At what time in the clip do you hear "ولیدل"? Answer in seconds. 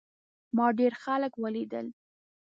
1.43-1.85